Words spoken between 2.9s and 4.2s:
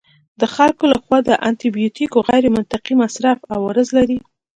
مصرف عوارض لري.